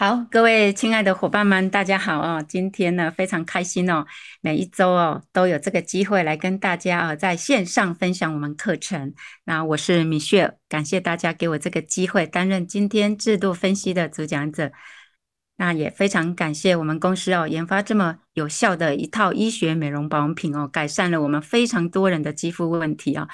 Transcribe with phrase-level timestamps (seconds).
[0.00, 2.42] 好，各位亲爱的伙伴们，大家好哦！
[2.48, 4.06] 今天呢，非常开心哦，
[4.40, 9.12] 每一周哦都有这个机会来跟大家啊在线上分享我们课程。
[9.44, 14.72] 那我是米雪，感谢大家给我这个机会担任今天制度分析的主讲者。
[15.58, 23.28] 那也非常感谢我们公司哦研发这么有效的一套医学美容保养品哦，改善了我们非常多人的肌肤问题啊。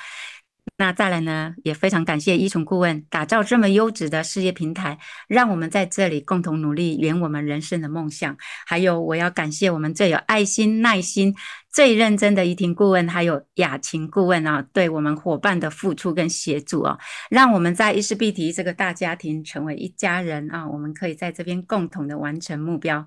[0.79, 8.36] 那再来呢，也非常感谢依纯顾问打造这么优质的事业平台，让我们在这里共同努力圆我们人生的梦想。
[8.67, 11.34] 还有，我要感谢我们最有爱心、耐心、
[11.72, 16.98] 最认真的依婷顾问，还有雅琴顾问啊，对我们伙伴的付出跟协助啊，
[17.31, 23.06] 让我们在伊丝碧媞这个大家庭成为一家人啊，我们可以在这边共同的完成目标。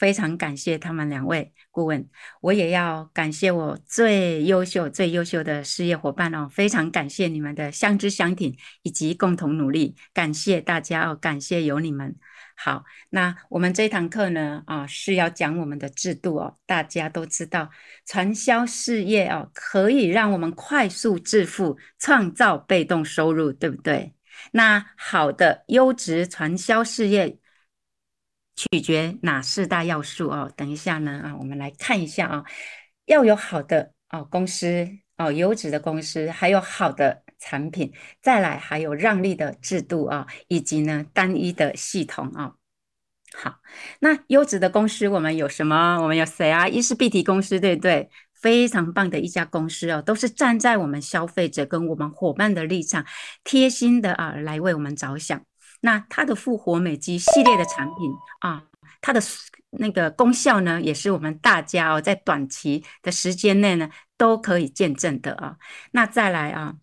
[0.00, 2.08] 非常感谢他们两位顾问，
[2.40, 12.16] 我也要感谢我最优秀、最优秀的事业伙伴哦，非常感谢你们的相知相挺以及共同努力，感谢大家哦，感谢有你们。
[12.56, 17.68] 好，那我们这堂课呢，啊是要讲我们的制度哦，大家都知道，
[18.06, 24.14] 传销事业哦，可以让我们快速致富，创造被动收入，对不对？
[24.52, 27.36] 那好的优质传销事业。
[28.60, 30.52] 取决哪四大要素哦？
[30.54, 32.44] 等一下呢啊，我们来看一下啊，
[33.06, 34.86] 要有好的哦公司
[35.16, 42.52] 哦，优质的公司，还有好的产品，再来还有让利的制度啊，以及呢单一的系统啊。
[43.32, 43.60] 好，
[44.00, 45.98] 那优质的公司我们有什么？
[46.02, 46.68] 我们有谁啊？
[46.68, 48.10] 伊丝碧媞公司对不对？
[48.34, 53.06] 非常棒的一家公司哦，都是站在我们消费者跟我们伙伴的立场，
[53.44, 55.42] 贴心的啊来为我们着想。
[55.80, 58.64] 那它的复活美肌系列的产品啊，
[59.00, 59.20] 它的
[59.70, 65.56] 那个功效呢，也是我们大家哦，在短期的时间内呢，都可以见证的啊。
[65.92, 66.74] 那再来啊，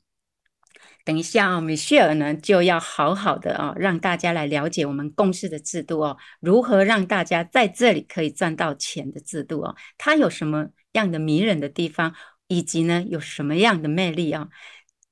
[1.04, 12.16] 等一下啊，米歇尔呢就要好好的啊，让大家来了解我们公司的制度哦，如何让大家在这里可以赚到钱的制度哦，它有什么样的迷人的地方，
[12.48, 14.48] 以及呢有什么样的魅力啊？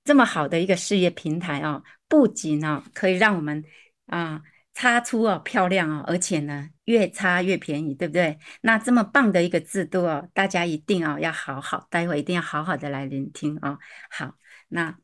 [0.04, 3.64] 这么好的一个事业平台啊，不仅呢可以让我们
[4.08, 4.42] 啊
[4.74, 8.38] 擦出哦漂亮哦，而且呢越擦越便宜，对不对？
[8.62, 13.80] 那这么棒的一个制度哦，大家一定哦要好好，待会一定要好好的来聆听哦。
[14.10, 14.36] 好，
[14.68, 14.98] 那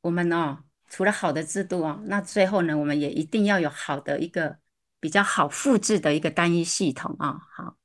[0.00, 4.58] 我们哦除了好的制度哦，那最后呢，我们也一定要有好的一个
[5.00, 7.38] 比较好复制的一个单一系统啊。
[7.56, 7.76] 好。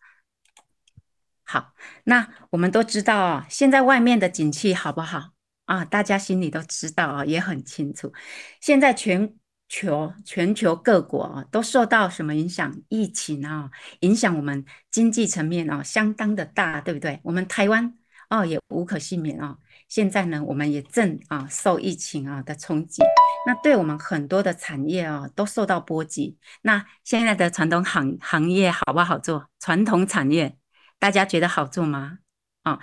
[1.46, 1.74] 好，
[2.06, 5.33] 那我们都知道啊，现在外面的景气好不好
[5.66, 5.86] 啊？
[5.86, 8.12] 大家心里都知道啊，也很清楚。
[8.60, 9.36] 现在全
[9.68, 12.76] 球全球各国啊，都受到什么影响？
[12.90, 13.70] 疫情啊，
[14.02, 17.20] 影响我们经济层面啊，相当的大，对不对？
[17.24, 17.98] 我们台湾
[18.30, 19.58] 哦，也无可幸免啊。
[19.88, 23.04] 现在呢，我们也正啊受疫情啊的冲击，
[23.46, 26.38] 那对我们很多的产业啊都受到波及。
[26.64, 29.50] 那现在的传统行行业好不好做？
[29.60, 30.58] 传统产业。
[31.00, 32.20] 大家觉得好做吗？
[32.64, 32.80] 啊、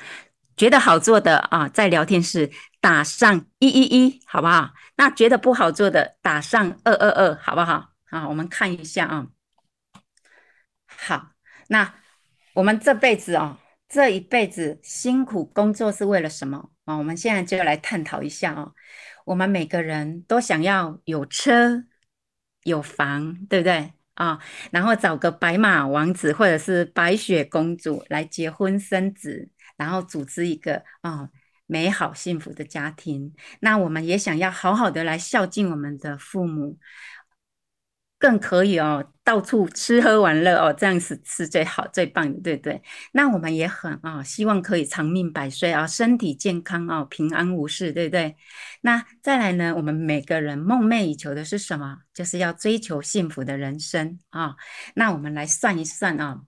[0.60, 2.50] 觉得好做的啊，在聊天室
[2.82, 4.74] 打上一一一，好不好？
[4.96, 7.92] 那觉得不好做的打上二二二，好不好？
[8.10, 9.28] 啊，我们看一下啊。
[10.84, 11.30] 好，
[11.68, 11.94] 那
[12.52, 16.94] 我们这辈子啊，这一辈子辛苦工作是为了什么啊？
[16.94, 18.72] 我们现在就来探讨一下啊。
[19.24, 21.84] 我们每个人都想要有车
[22.64, 23.94] 有房，对不对？
[24.12, 24.38] 啊、
[24.70, 29.48] 然后找个白马王子或者是白雪公主来结婚生子，
[29.80, 31.28] 然后组织一个啊、
[31.66, 33.34] 美好幸福的家庭。
[33.60, 36.78] 那我们也想要好好的来孝敬我们的父母。
[38.22, 42.82] 更可以哦，到处吃喝玩乐哦，这样是是最好最棒的，对不对？
[43.12, 48.36] 那我们也很啊、希望可以长命百岁啊、身体健康哦，平安无事，对不对？
[48.82, 52.00] 那再来呢，我们每个人梦寐以求的是什么？
[52.12, 54.54] 就是要追求幸福的人生啊、
[54.94, 56.42] 那我们来算一算啊、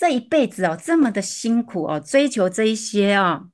[0.00, 3.50] 这一辈子哦，这么的辛苦哦，追求这一些哦。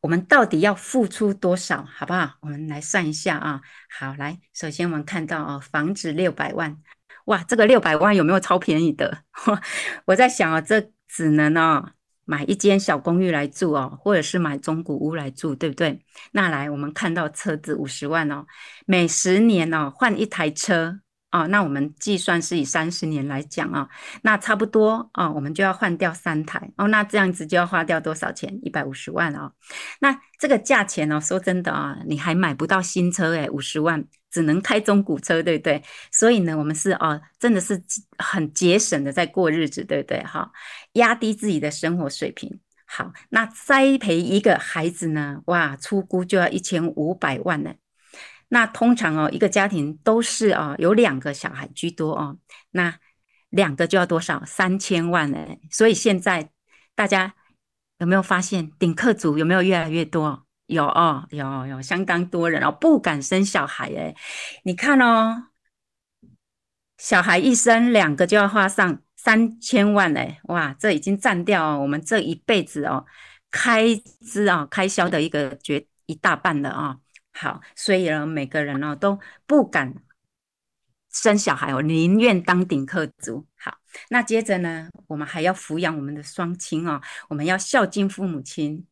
[0.00, 2.36] 我们到底要付出多少，好不好？
[2.40, 3.60] 我们来算一下啊。
[3.90, 6.78] 好，来，首先我们看到啊，房子六百万，
[7.26, 9.24] 哇，这个六百万有没有超便宜的？
[10.06, 11.90] 我在想啊，这只能哦
[12.24, 16.02] 买一间小公寓来住哦，或者是买中古屋来住，对不对？
[16.30, 18.46] 那来，我们看到车子五十万哦，
[18.86, 21.01] 每十年哦换一台车。
[21.32, 23.88] 哦，那我们计算是以三十年来讲啊、
[24.22, 28.56] 那差不多哦，我们就要换掉三台哦，那这样子就要花掉多少钱？
[28.62, 29.50] 一百五十万哦。
[30.00, 35.82] 那这个价钱哦，说真的啊、你还买不到新车诶，五十万只能开中古车，对不对？
[36.10, 37.82] 所以呢，我们是哦，真的是
[38.18, 40.22] 很节省的在过日子，对不对？
[40.24, 40.50] 哈、
[40.92, 42.60] 压低自己的生活水平。
[42.84, 47.72] 好，那栽培一个孩子呢，哇，出估就要一千五百万呢。
[48.54, 52.36] 那通常哦，一个家庭都是哦有两个小孩居多哦，
[52.72, 52.94] 那
[53.48, 54.44] 两个就要多少？
[54.44, 56.50] 三千万哎，所以现在
[56.94, 57.34] 大家
[57.96, 60.46] 有没有发现顶客族有没有越来越多？
[60.66, 64.14] 有哦，有有相当多人哦，不敢生小孩哎，
[64.64, 65.46] 你看哦，
[66.98, 73.06] 小孩一生两个就要花上三千万嘞，哇，这已经占掉我们这一辈子哦
[73.50, 76.98] 开支啊开销的一个绝一大半了啊。
[77.32, 79.94] 好，所以呢，每个人哦都不敢
[81.10, 83.46] 生小孩哦，宁愿当顶客族。
[83.56, 83.78] 好，
[84.10, 88.86] 那接着呢，我们还要抚养我们的双亲哦，我们要孝敬父母亲。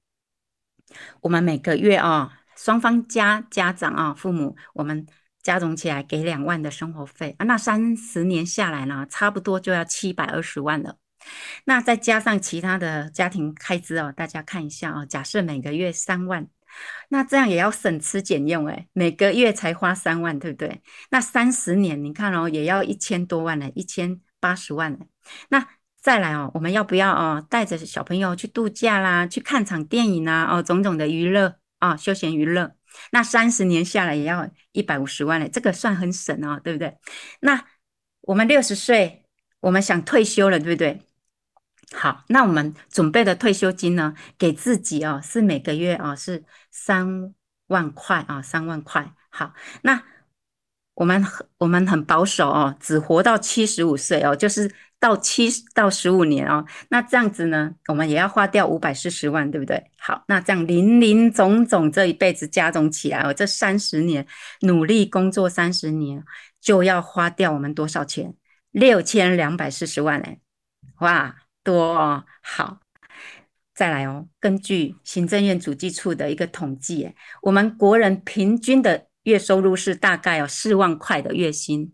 [1.20, 5.06] 我们每个月哦，双方家家长啊、父母，我们
[5.42, 10.96] 加总起来给两万的生活费啊，那三十年下来呢，差不多就要七百二十万了。
[11.64, 16.48] 那再加上其他的家庭开支哦，大家看一下哦，假设每个月三万。
[17.08, 20.80] 那这样也要省吃俭用诶，每个月才花三万，对不对？
[21.10, 24.98] 那三十年你看哦，也要一千多万呢，一千八十万呢。
[25.48, 25.66] 那
[26.00, 32.74] 再来哦，我们要不要哦，带着小朋友去度假啦，去看场电影啊，哦，种种的娱乐啊，休闲娱乐。
[33.12, 36.96] 那三十年下来也要一百五十万嘞，这个算很省哦，对不对？
[37.40, 37.64] 那
[38.22, 39.24] 我们六十岁，
[39.60, 41.00] 我们想退休了，对不对？
[41.92, 44.14] 好，那我们准备的退休金呢？
[44.38, 47.34] 给自己哦，是每个月哦，是三
[47.66, 49.12] 万块啊，三万块。
[49.28, 49.52] 好，
[49.82, 50.00] 那
[50.94, 51.24] 我们
[51.58, 56.64] 我们很保守哦，只活到七十五岁哦，就是到七到十五年哦。
[56.90, 59.90] 那这样子呢，我们也要花掉五百四十万，对不对？
[59.98, 64.24] 好，那这样林林总总这一辈子加总起来哦，这三十年
[64.60, 66.22] 努力工作三十年，
[66.60, 68.34] 就要花掉我们多少钱？
[68.70, 70.40] 六千两百四十万嘞，
[71.00, 71.34] 哇！
[71.62, 72.80] 多哦，好，
[73.74, 74.26] 再来哦。
[74.38, 77.12] 根据行政院主计处的一个统计，
[77.42, 81.92] 我们国人平均的月收入是大概有四万块的月薪。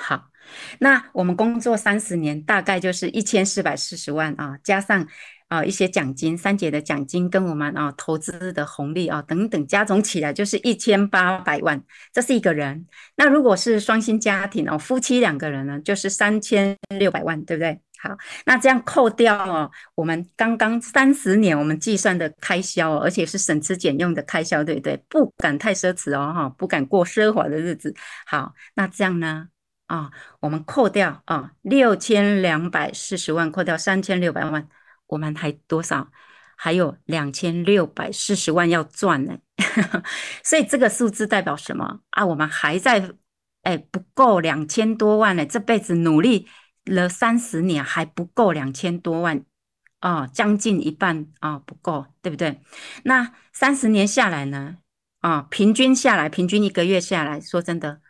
[0.00, 0.30] 好，
[0.78, 5.06] 那我们工作三十年，大概就是一千四百四十万啊，加上
[5.48, 11.82] 啊一些奖金，三节的奖金跟我们啊投资的红利啊等等加总起来，就是一千八百万。
[12.12, 12.86] 这是一个人。
[13.16, 17.80] 那如果是双薪家庭哦，夫妻两个人呢，就是三千六百万，对不对？
[18.02, 18.16] 好，
[18.46, 24.96] 那这样扣掉哦，我们刚刚三十年我们计算的开销哦，而且是省吃俭用的开销，对不对？
[25.06, 27.94] 不敢太奢侈哦，哈，不敢过奢华的日子。
[28.26, 29.48] 好，那这样呢？
[29.86, 30.10] 啊、
[30.40, 34.66] 我们扣掉啊，六千两百四十万，扣掉三千六百万，
[35.08, 36.08] 我们还多少？
[36.56, 39.36] 还有两千六百四十万要赚呢。
[40.42, 42.24] 所以这个数字代表什么啊？
[42.24, 43.10] 我们还在
[43.62, 46.48] 哎不够两千多万呢，这辈子努力。
[46.90, 49.44] 了三十年还不够两千多万
[50.00, 52.60] 哦，将近一半啊、哦，不够，对不对？
[53.04, 54.78] 那三十年下来呢？
[55.20, 58.00] 啊、哦，平均下来，平均一个月下来说真的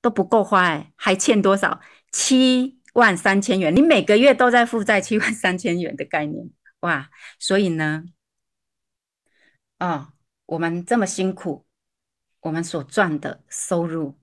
[0.00, 1.80] 都不够花哎，还欠多少？
[2.10, 7.10] 七万三千元，你每个月都在负债七万三千元的概念哇！
[7.38, 8.04] 所以呢，
[9.78, 10.12] 哦，
[10.44, 11.64] 我们这么辛苦，
[12.40, 14.18] 我们所赚的收入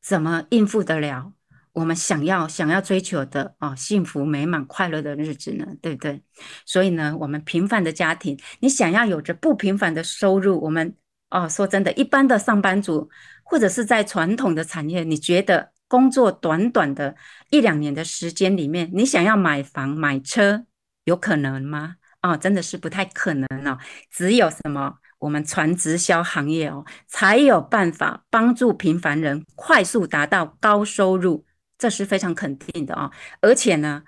[0.00, 1.32] 怎么应付得了？
[1.74, 6.22] 我们想要想要追求的哦，幸福美满快乐的日子呢，对不对？
[6.64, 10.94] 所以呢，我们平凡的家庭，你想要有着不平凡的收入，我们
[11.30, 13.10] 哦，说真的，一般的上班族
[13.42, 17.16] 或者是在传统的产业，你觉得工作短短的
[17.50, 20.64] 一两年的时间里面，你想要买房买车，
[21.04, 21.96] 有可能吗？
[22.22, 23.76] 哦，真的是不太可能哦。
[24.10, 24.94] 只有什么？
[25.18, 31.44] 我们传直销行业哦，才有办法帮助平凡人快速达到高收入。
[31.78, 34.04] 这是非常肯定的哦，而且呢，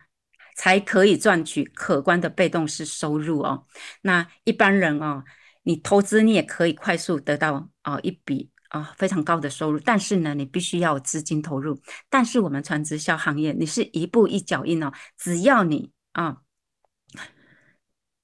[0.57, 3.67] 才可以赚取可观的被动式收入哦。
[4.03, 5.25] 那一般人哦，
[5.63, 11.81] 你投资你也可以快速得到哦一笔啊、非常高的收入，但是呢，你必须要有资金投入。
[12.11, 16.39] 但是我们传直销行业，你是一步一脚印哦，只要你啊、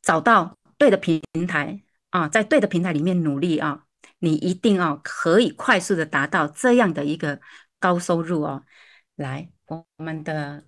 [0.03, 3.85] 找到对的平台啊、在对的平台里面努力啊、
[4.19, 7.41] 你一定哦可以快速的达到这样的一个
[7.79, 8.65] 高收入哦。
[9.16, 10.64] 来，我们的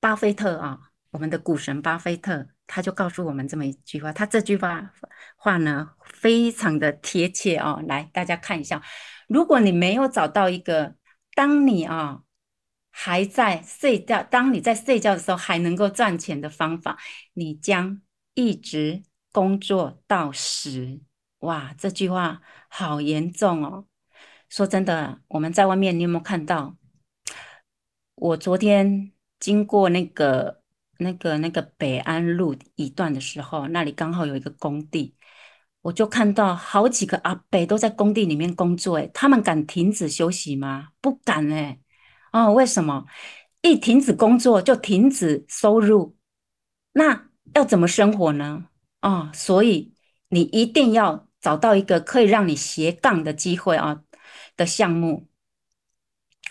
[0.00, 0.78] 巴菲特啊，
[1.10, 4.92] 我们的股神巴菲特，他就告诉我们这么一句话，他这句话
[5.36, 7.82] 话呢，非常的贴切哦。
[7.86, 8.82] 来，大家看一下，
[9.28, 10.94] 如果你没有找到一个，
[11.34, 12.22] 当你啊
[12.90, 16.96] 还在睡觉，当你在睡觉的时候还能够赚钱的方法，
[17.34, 18.00] 你将
[18.34, 19.02] 一直
[19.32, 21.00] 工作到死。
[21.40, 23.86] 哇，这句话好严重哦。
[24.48, 26.77] 说真的，我们在外面，你有没有看到？
[28.20, 30.62] 我昨天经过那个、
[30.98, 35.14] 那个、那个北安路一段的时候，那里刚好有一个工地。
[35.82, 40.88] 我就看到好几个阿伯都在工地里面工作，哎，他们敢停止休息吗？
[41.00, 41.80] 不敢诶。
[42.32, 43.06] 哦，为什么？
[43.62, 46.16] 一停止工作就停止收入，
[46.92, 48.66] 那要怎么生活呢？
[49.00, 49.94] 哦，所以
[50.28, 54.02] 你一定要找到一个可以让你斜杠的机会啊
[54.56, 55.27] 的项目。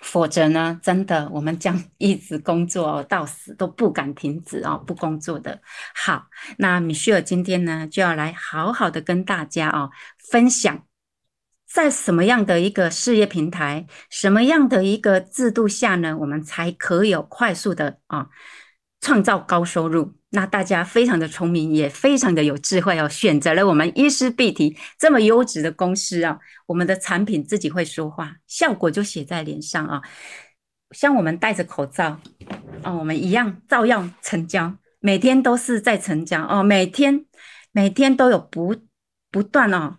[0.02, 5.60] 否则呢，真的我们将一直工作到死都不敢停止哦，不工作的。
[5.96, 6.28] 好，
[6.58, 9.90] 那米歇尔今天呢就要来好好的跟大家哦
[10.30, 10.84] 分享，
[11.68, 18.28] 在什么样的一个事业平台，什么样的一个制度下呢，我们才可以有快速的啊
[19.02, 20.14] 创造高收入。
[20.32, 30.02] 那大家非常的聪明，也非常的有智慧哦，选择了我们医师必提这么优质的公司啊，我们的产品自己会说话，效果就写在脸上啊。
[30.92, 32.20] 像我们戴着口罩
[32.84, 37.26] 哦，我们一样照样成交，每天都是在成交哦，每天
[37.72, 38.76] 每天都有不
[39.32, 39.98] 不断哦，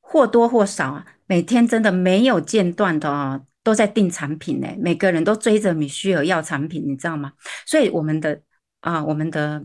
[0.00, 7.32] 或多或少啊，每天真的没有间断的哦，都在订产品呢，每个人都追着米歇尔要产品，你知道吗？
[7.66, 8.40] 所以我们的。
[8.80, 9.64] 啊，我们的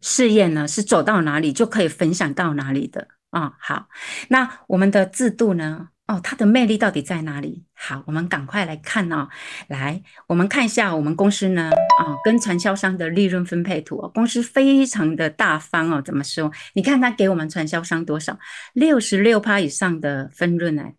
[0.00, 3.54] 事业呢是走到哪里就可以分享到哪里的啊。
[3.58, 3.88] 好，
[4.28, 5.88] 那我们的制度呢？
[6.06, 7.64] 哦，它的魅力到底在哪里？
[7.74, 9.28] 好，我们赶快来看哦。
[9.66, 13.96] 来，我们看一下我们公司呢，啊，跟传销商的利润分配图。
[14.14, 16.00] 公司非常的大方哦。
[16.00, 16.52] 怎么说？
[16.74, 18.38] 你看他给我们传销商多少？
[18.74, 20.94] 六十六趴以上的分润哎。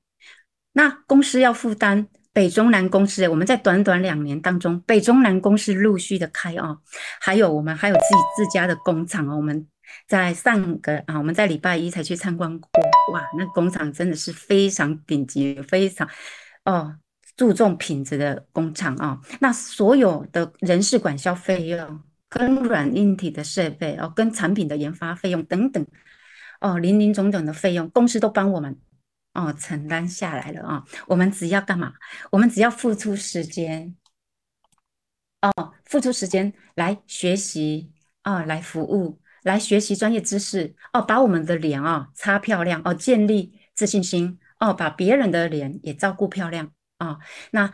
[0.74, 2.08] 那公司要负担。
[2.34, 6.78] 北中南公司，我们在短短两年当中，北中南公司陆续的开啊，
[7.20, 9.36] 还有我们还有自己自家的工厂哦。
[9.36, 9.68] 我们
[10.08, 12.70] 在上个啊，我们在礼拜一才去参观过，
[13.12, 16.08] 哇，那工厂真的是非常顶级，非常
[16.64, 16.96] 哦
[17.36, 19.20] 注重品质的工厂啊。
[19.42, 25.86] 那所有的人事管销费用、跟软硬体的设备哦、跟产品的研发费用等等
[26.62, 28.78] 哦，林林总总的费用，公司都帮我们。
[29.34, 31.94] 哦，承担下来了啊、我们只要干嘛？
[32.32, 33.96] 我们只要付出时间，
[35.42, 37.94] 哦，付出时间来学习
[38.26, 46.70] 哦，来服务，来学习专业知识哦，把我们的脸啊、哦、擦漂亮哦，建立自信心哦，把别人的脸也照顾漂亮
[47.00, 47.18] 哦。
[47.52, 47.72] 那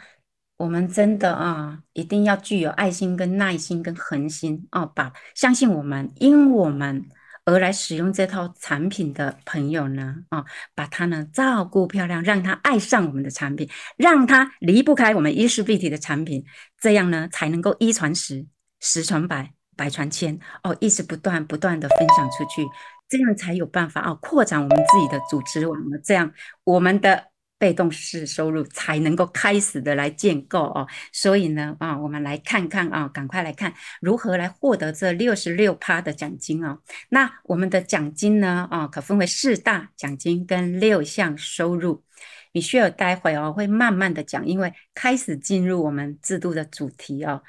[0.58, 7.10] 我们真的啊、一定要具有爱心、跟耐心、跟恒心哦，把相信我们，因我们。
[7.48, 10.44] 而来使用这套产品的朋友呢，啊、
[10.76, 16.44] 把他呢照顾漂亮，让他爱上我们的产品，让他离不开我们衣食必提的产品，
[16.78, 18.46] 这样呢才能够一传十，
[18.82, 22.68] 十传百，百传千，哦，一直不断不断的分享出去，
[23.08, 26.30] 这样才有办法哦，扩展我们自己的组织网络，这样
[26.66, 27.32] 我们的。
[27.60, 36.80] 被动式收入才能够开始的来建构哦，所以呢啊，我们来看看啊，赶快来看如何来获得这六十六趴的奖金哦。
[37.10, 42.04] 那我们的奖金呢啊，可分为四大奖金跟六项收入。
[42.52, 47.42] 米歇尔待会哦会慢慢的讲，因为开始进入我们制度的主题哦，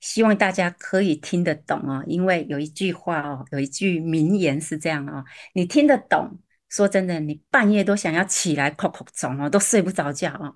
[0.00, 5.24] 希望大家可以听得懂哦，因为有一句话哦，有一句名言是这样哦，
[5.54, 6.38] 你听得懂。
[6.68, 10.54] 说真的，你半夜都想要起来哭哭肿哦，都睡不着觉哦。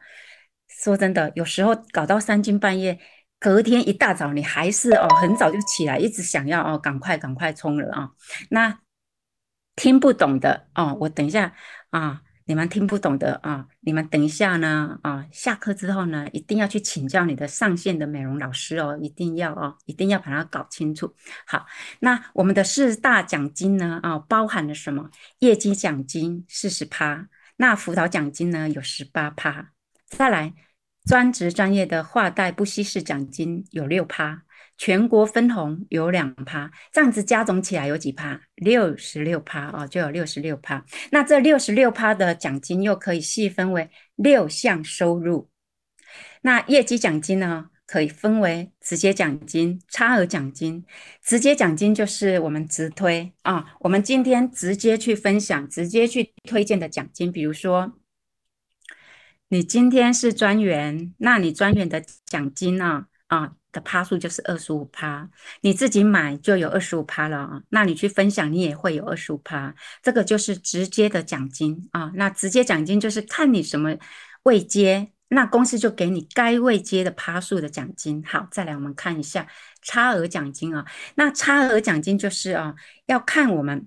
[0.69, 2.99] 说真的，有时候搞到三更半夜，
[3.38, 8.11] 隔天一大早你还是哦很早就起来，一直想要哦赶快赶快冲了啊、哦。
[8.50, 8.81] 那
[9.76, 11.55] 听不懂的哦，我等一下
[11.90, 12.23] 啊。
[12.50, 21.14] 你们听不懂的啊，你们等一下呢啊，下课之后呢，一定要去请教你的上线的美容老师哦，一定要哦，一定要把它搞清楚。
[21.47, 21.64] 好，
[22.00, 25.09] 那我们的四大奖金呢啊，包含了什么？
[25.38, 27.28] 业绩奖金四十趴，
[27.59, 29.71] 那辅导奖金呢有十八趴，
[30.09, 30.52] 再来
[31.04, 34.42] 专职专业的画带不稀释奖金有六趴。
[34.81, 38.41] 全国分红有两趴，这样子加总起来有几趴？
[38.55, 40.83] 六十六趴哦，就有六十六趴。
[41.11, 45.51] 那这六十六趴的奖金又可以细分为六项收入。
[46.41, 50.83] 那业绩奖金呢，可以分为直接奖金、差额奖金。
[51.23, 57.31] 直接奖金就是我们直推啊，我们今天直接去分享、直接去推荐的奖金。
[57.31, 57.93] 比如说，
[59.49, 63.05] 你今天是专员，那你专员的奖金呢？
[63.27, 63.57] 啊。
[63.73, 65.29] 的趴数就是二十五趴，
[65.61, 67.62] 你自己买就有二十五趴了啊。
[67.69, 69.75] 那你去分享，你也会有二十五趴。
[70.03, 72.11] 这个就是直接的奖金啊。
[72.15, 73.97] 那直接奖金就是看你什么
[74.43, 78.23] 未接，那公司就给你该未接的趴数的奖金。
[78.27, 79.47] 好，再来我们看一下
[79.83, 80.85] 差额奖金啊。
[81.15, 82.75] 那差额奖金就是啊，
[83.07, 83.87] 要看我们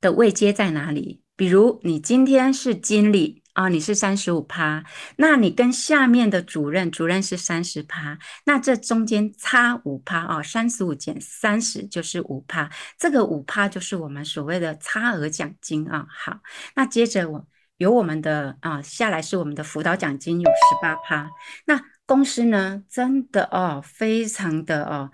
[0.00, 1.22] 的未接在哪里。
[1.36, 3.40] 比如你今天是经理。
[3.60, 4.82] 啊，你是三十五趴，
[5.16, 16.06] 那你跟下面的主任，主任是三十趴，那这中间差五趴啊，三十五减三十就是五趴，这个五趴就是我们所谓的差额奖金啊。
[16.08, 16.40] 好，
[16.74, 21.28] 那接着我有我们的啊，下来是我们的辅导奖金有十八趴，
[21.66, 25.10] 那公司呢，真的哦，非常的哦。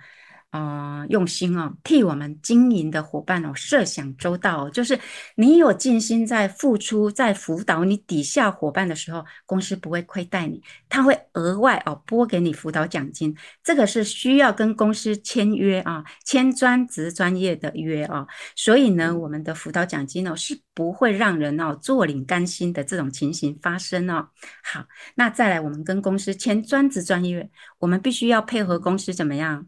[0.56, 4.98] 啊、呃，用心哦，替我们经营的伙伴哦设想周到哦，就是
[5.34, 24.28] 你有尽心在付出，在辅导你底下伙伴的时候，公司不会亏待你，他会额外哦拨给你辅导奖金，这个是需要跟公司签约啊，签专职专业的约啊，所以呢，我们的辅导奖金哦是不会让人哦坐领甘心的这种情形发生哦。
[24.62, 24.84] 好，
[25.14, 29.66] 那再来，我们跟公司签专职专业，我们必须要配合公司怎么样？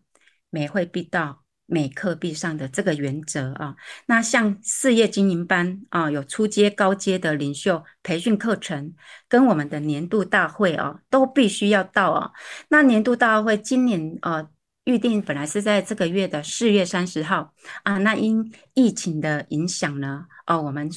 [0.51, 3.77] 每会必到，每课必上的这个原则啊，
[4.07, 8.95] 那像事业经营班啊，有初阶、高阶的领袖培训课程，
[9.29, 12.31] 跟我们的年度大会啊，都必须要到啊。
[12.69, 14.49] 那年度大会今年啊，
[14.85, 17.53] 预定本来是在这个月的四月三十号
[17.83, 20.91] 啊，那因疫情的影响呢，哦，我们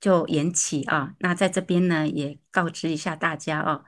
[0.00, 1.12] 就延期啊。
[1.18, 3.82] 那在这边呢，也告知一下大家啊，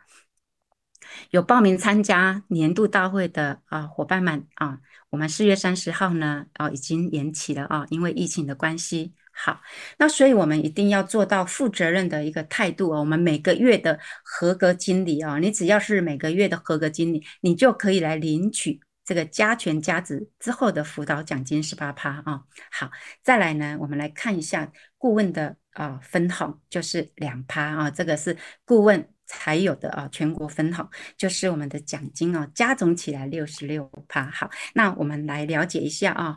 [1.30, 4.78] 有报名参加年度大会的啊伙伴们啊。
[5.10, 9.12] 我们四月三十号呢，哦，已经延期了啊，因为疫情的关系。
[9.32, 9.60] 好，
[9.98, 13.00] 那所以我们一定要做到负责任的一个态度哦。
[13.00, 22.42] 我们每个月的合格经理啊，你只要是每个月的合格经理，你就可以来领取这个加权加值之后的辅导奖金十八趴啊。
[22.70, 22.88] 好，
[23.22, 29.08] 再来呢，我们来看一下顾问的啊分红，就是两趴啊，这个是顾问。
[29.30, 30.84] 才有的啊，全国分红
[31.16, 34.28] 就是我们的奖金哦，加总起来六十六趴。
[34.28, 36.36] 好，那我们来了解一下啊，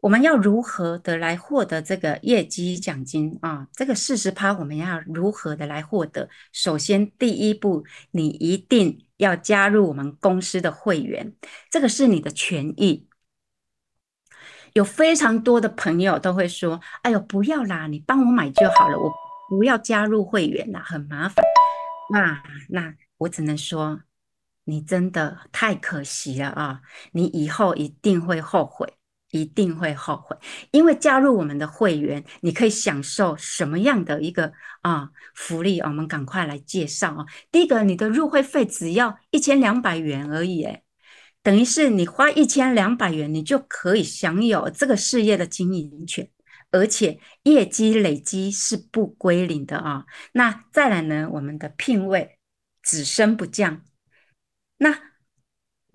[0.00, 3.68] 我们要如何的来获得这个业绩奖金啊？
[3.74, 6.30] 这个四十趴我们要如何的来获得？
[6.50, 11.34] 首先，第一步，你一定要加入我们公司的会员，
[11.70, 13.06] 这个是你的权益。
[14.72, 19.12] 有非常多的朋友都会说：“哎呦，不要啦，你帮我买就好了，我
[19.50, 21.44] 不要加入会员啦，很麻烦。”
[22.10, 24.02] 那那我只能说，
[24.64, 26.80] 你真的太可惜了啊！
[27.12, 28.94] 你以后一定会后悔，
[29.30, 30.36] 一定会后悔，
[30.70, 35.88] 因为加入我们的会员，你可以享受什么样的一个啊福利啊？
[35.88, 37.26] 我们赶快来介绍啊！
[37.50, 40.82] 第一个，你的入会费只要一千两百元而已，诶，
[41.42, 46.28] 等于是你花一千两百元，你就可以享有这个事业的经营权。
[46.70, 50.04] 而且业绩累积是不归零的啊。
[50.32, 51.28] 那再来呢？
[51.32, 52.38] 我们的聘位
[52.82, 53.82] 只升不降。
[54.78, 54.98] 那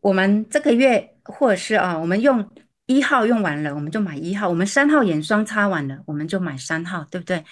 [0.02, 2.52] 我们这个月或者是啊，我们用
[2.86, 7.44] 一号用完了，我们就买一号；我们三号眼霜擦完了，我们就买三号，对不对？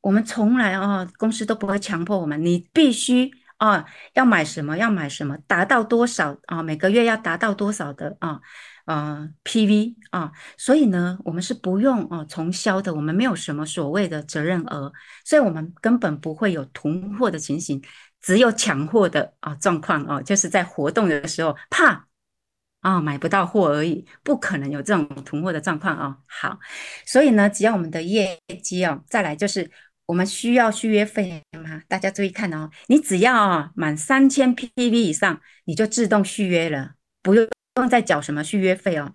[0.00, 6.62] 我们从来啊，公司都不会强迫我们，你必须啊要买什么要买什么，达到多少啊？
[6.62, 8.40] 每个月要达到多少的啊？
[8.86, 14.92] 呃，PV 啊，所以呢，我们是不用哦重销的，我们没有什么所谓的责任额，
[15.24, 17.82] 所以我们根本不会有囤货的情形，
[18.20, 22.06] 只有抢货的啊状况哦，就是在活动的时候怕
[22.80, 26.18] 啊买不到货而已，不可能有这种囤货的状况啊。
[26.26, 26.58] 好，
[27.06, 29.70] 所以呢，只要我们的业绩哦，再来就是
[30.04, 37.48] 我们需要续约费吗，大家注意看哦，你只要啊满三千 PV 以上，你就自动续约了，不用。
[37.74, 39.12] 不用再缴什么续约费哦。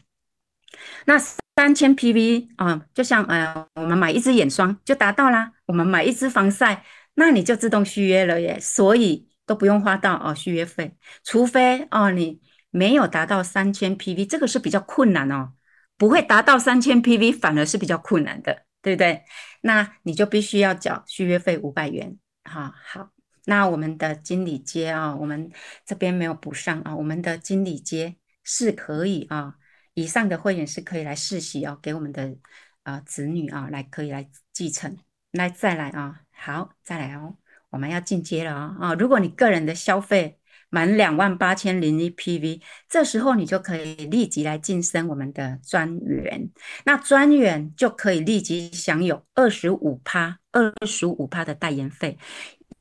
[1.05, 5.53] 那三千 PV 啊，就像呃，我们买一支眼霜就达到啦。
[5.65, 6.83] 我们买一支防晒，
[7.15, 8.59] 那你就自动续约了耶。
[8.59, 15.53] 所以都不用花到哦续约费，除非哦你没有达到三千 PV，这个是比较困难哦。
[15.97, 19.23] 不会达到三千 PV 反而是比较困难的，对不对？
[19.61, 22.17] 那你就必须要缴续约费五百元。
[22.45, 23.09] 好好，
[23.45, 25.51] 那我们的经理阶啊，我们
[25.85, 28.15] 这边没有补上啊，我们的经理阶。
[28.51, 29.53] 是可以啊，
[29.93, 32.35] 以上的会员是可以来世袭哦，给我们的
[32.81, 34.97] 啊子女啊来可以来继承，
[35.33, 37.37] 来再来啊，好再来哦，
[37.69, 38.93] 我们要进阶了啊啊！
[38.95, 40.39] 如果你个人的消费
[40.71, 46.49] 满两万八千零一 PV，这时候你就可以立即来晋升我们的专员，
[46.85, 52.17] 那专员就可以立即享有二十五趴二十五趴的代言费，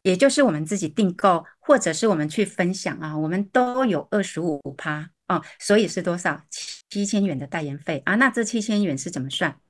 [0.01, 5.11] 也就是我们自己订购或者是我们去分享啊，我们都有二十五趴。
[5.29, 6.43] 哦，所以是多少？
[6.91, 8.15] 七千元的代言费啊？
[8.17, 9.61] 那这七千元是怎么算？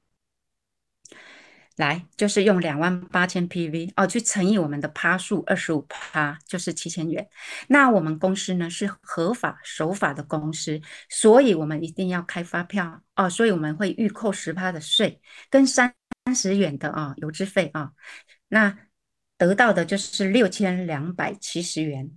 [1.76, 7.28] 来，就是用两万八千 PV 哦，去乘以我们的趴数二十五趴，就是七千元。
[7.68, 15.94] 那我们公司呢是合法守法的公司，所以我们一定要开发票哦，所以我们会预扣十趴的税跟三
[16.34, 17.92] 十元的啊、哦、邮资费啊、
[18.48, 18.76] 那
[19.36, 22.10] 得到的就是六千两百七十元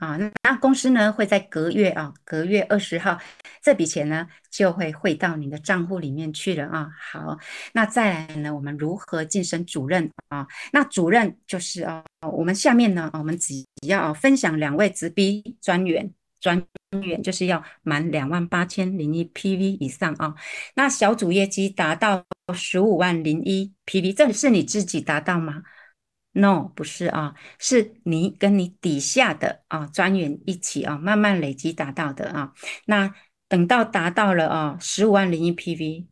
[0.00, 0.18] 啊。
[0.42, 3.16] 那公司呢会在隔月啊，隔月二十号，
[3.62, 6.88] 这笔钱呢就会汇到你的账户里面去了啊。
[6.98, 7.38] 好，
[7.72, 10.44] 那再来呢，我们如何晋升主任啊？
[10.72, 13.54] 那主任就是啊，我们下面呢，我们只
[13.86, 16.60] 要分享两位直逼专员，专
[17.04, 20.34] 员就是要满两万八千零一 PV 以上啊。
[20.74, 25.62] 那小组业绩达到十五万零一 PV，这是你自己达到吗
[26.32, 32.52] ？No，不是啊，是你跟你底下的啊专员一起啊慢慢累积达到的啊。
[32.86, 33.12] 那
[33.48, 36.06] 等到达到了啊十五万零一 PV，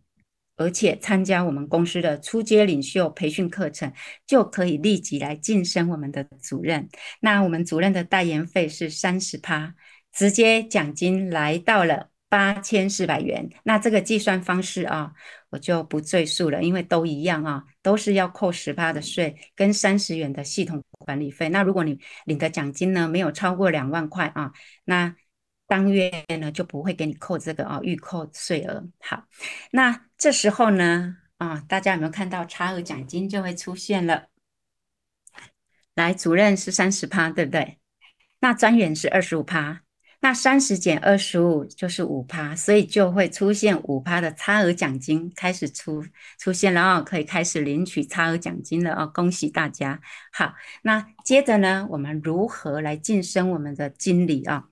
[0.57, 3.93] 而且参加我们公司的初阶领袖培训课程，
[4.27, 6.89] 就可以立即来晋升我们的主任。
[7.21, 9.75] 那我们主任的代言费是三十趴，
[10.13, 12.08] 直接奖金来到了。
[12.29, 15.13] 八千四百元，那这个计算方式啊，
[15.49, 21.49] 我就不赘述了，因为都一样啊，都是要扣十趴的税跟三十元的系统管理费。
[21.49, 24.53] 那如果你领的奖金呢没有超过两万块啊，
[24.85, 25.17] 那
[25.67, 28.87] 当月呢就不会给你扣这个啊预扣税额。
[29.01, 29.25] 好，
[29.73, 34.29] 那这时候呢啊，大家有没有看到差额奖金就会出现了？
[35.95, 37.79] 来，主任是三十趴，对不对？
[38.41, 39.81] 那专员是二十五趴。
[40.21, 46.05] 那三十减二十五就是五趴，所以就会出现五趴的差额奖金开始出
[46.39, 50.01] 出现了哦，可以开始领取差额奖金了哦，恭喜大家！
[50.33, 54.69] 好，那接着呢，我们如何来晋升我们的经理啊？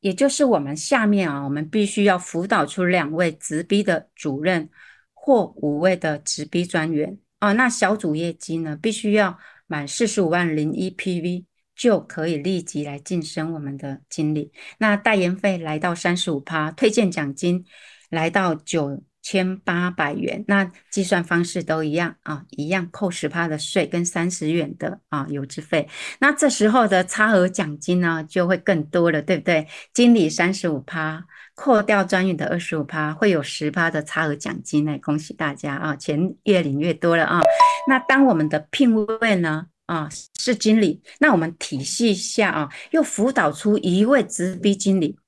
[0.00, 4.68] 也就是我们下面啊，我们必须要辅导出两位直逼的主任
[5.14, 7.52] 或五位的直逼专员啊。
[7.52, 9.38] 那小组业绩呢，必须要
[9.68, 11.44] 满四十五万零一 PV。
[11.82, 14.52] 就可以立即来晋升我们的经理。
[14.78, 17.64] 那代言费来到三十五趴，推荐奖金
[18.08, 20.44] 来到九千八百元。
[20.46, 25.88] 那计算方式都一样啊，一样扣十趴的税跟三十元的啊邮资费。
[26.20, 29.66] 那这时候的差额奖金呢就会更多了，对不对？
[29.92, 31.24] 经理三十五趴，
[31.56, 34.96] 扣掉专员的二十五趴，会有十趴的差额奖金呢。
[35.02, 37.40] 恭喜大家啊，钱越领越多了啊。
[37.88, 39.66] 那当我们的聘位呢？
[39.92, 41.02] 啊，是经理。
[41.18, 45.18] 那我们体系下啊，又辅导出一位直逼经理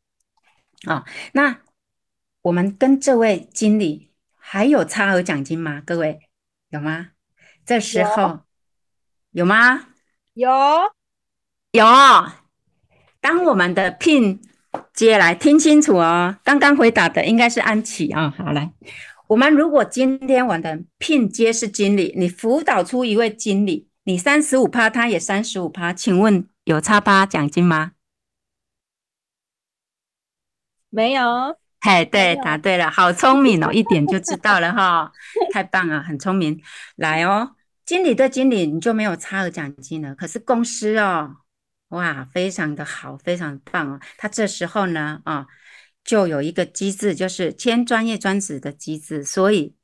[0.86, 1.04] 啊。
[1.34, 1.60] 那
[2.40, 5.82] 我们跟这位经理还有差额奖金吗？
[5.84, 6.18] 各位
[6.70, 7.08] 有吗？
[7.66, 8.22] 这时候
[9.32, 9.88] 有，有吗？
[10.32, 10.50] 有
[11.72, 11.84] 有。
[13.20, 14.40] 当我们的聘
[14.94, 18.30] 接来听清楚哦，刚刚回答的应该是安琪啊。
[18.30, 18.72] 好，来，
[19.26, 23.90] 我们如果今天我的聘接是经理，你辅导出一位经理。
[24.06, 27.92] 你三十五趴，他也三十五趴，请问有差趴奖金吗？
[30.90, 31.58] 没有。
[31.80, 35.10] 嘿，对，答对了，好聪明哦，一点就知道了哈，
[35.52, 36.62] 太棒了，很聪明。
[36.96, 41.36] 来哦，经理对经理你就没有差额奖金了，可是公司哦，
[41.88, 44.00] 哇，非常的好，非常棒哦。
[44.18, 45.46] 他这时候呢，啊，
[46.04, 49.74] 就有一个机制，就是签专业专职的机制，所以。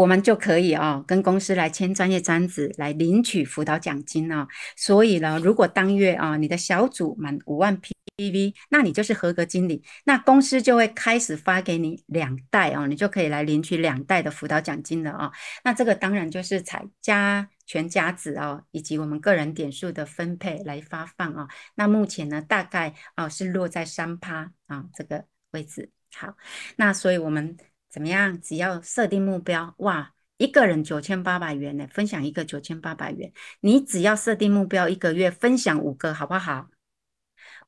[0.00, 4.48] 我们就可以啊、哦，跟公司来签专业专职来领取辅导奖金哦。
[4.74, 7.78] 所以呢，如果当月啊，你的小组满五万
[8.16, 15.30] PV，那你就是合格经理，那公司就会开始发给你两袋哦，你就可以来领取两袋的辅导奖金了啊、
[15.64, 25.90] 那这个当然就是采加全家子哦，以及我们个人点数的分配来发放啊、那目前呢，大概啊是落在三趴啊这个位置。
[26.16, 26.34] 好，
[26.76, 27.54] 那所以我们。
[27.90, 28.40] 怎么样？
[28.40, 33.32] 只要设定目标，哇，一个人九千八百元呢，分享一个九千八百元。
[33.60, 36.68] 你只要设定目标，一个月分享五个，好不好？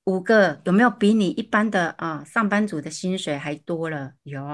[0.04, 4.14] 五个有没有比你一般的啊上班族的薪水还多了？
[4.22, 4.44] 有，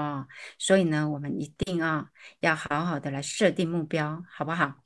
[0.57, 4.83] 所以呢，我们一定啊要好好的来设定目标，好不好？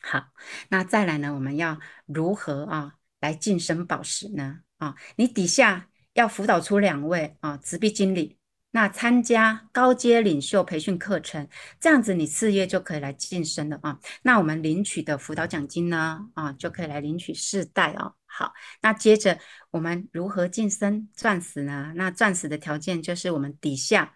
[0.00, 0.28] 好，
[0.70, 4.60] 那再来呢，我们要如何啊来晋升宝石呢？
[4.78, 8.38] 啊，你底下要辅导出两位啊直逼经理。
[8.70, 11.48] 那参加高阶领袖培训课程，
[11.80, 13.98] 这样子你四月就可以来晋升了啊。
[14.22, 16.28] 那我们领取的辅导奖金呢？
[16.34, 18.14] 啊，就可以来领取四代哦。
[18.26, 18.52] 好，
[18.82, 19.38] 那接着
[19.70, 21.92] 我们如何晋升钻石呢？
[21.96, 24.12] 那钻石的条件就是我们底下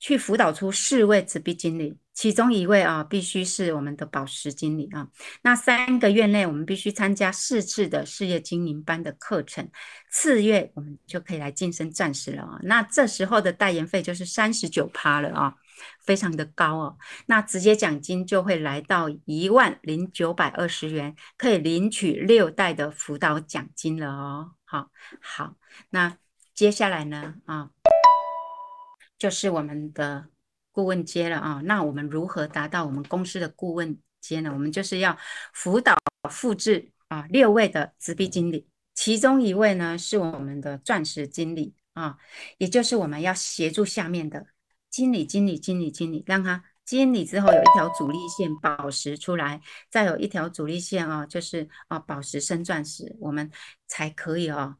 [0.00, 1.96] 去辅导出四位直逼经理。
[2.14, 5.08] 其中一位啊，必须是我们的宝石经理啊。
[5.42, 9.68] 那三个月内，我们必须参加四次的事业经营班的课程，
[10.10, 12.60] 次月我们就可以来晋升钻石了啊。
[12.62, 15.54] 那这时候的代言费就是三十九趴了啊，
[16.06, 16.96] 非常的高哦。
[17.26, 24.52] 那直接奖金就会来到一万零九百二十元，可以领取六袋的辅导奖金了哦。
[24.64, 24.88] 好，
[25.20, 25.56] 好，
[25.90, 26.16] 那
[26.54, 27.70] 接下来呢啊，
[29.18, 30.28] 就是我们的。
[30.74, 35.16] 顾问接了啊，那我们如何达到我们公司的顾问阶呢，我们就是要
[35.52, 35.96] 辅导
[36.28, 42.18] 复制啊六位的直逼经理，其中一位呢是我们的钻石经理啊，
[42.58, 44.48] 也就是我们要协助下面的
[44.90, 53.48] 经理、经理、经理、经理，让他经理之后有一条主力线宝石出来，再有一条主力线啊，就是啊宝石升钻石，我们
[53.86, 54.76] 才可以哦。